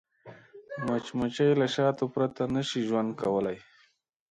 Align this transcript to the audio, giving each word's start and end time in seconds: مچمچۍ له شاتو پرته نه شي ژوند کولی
مچمچۍ 0.85 1.49
له 1.61 1.67
شاتو 1.75 2.05
پرته 2.13 2.43
نه 2.55 2.61
شي 2.69 2.79
ژوند 2.87 3.09
کولی 3.21 3.57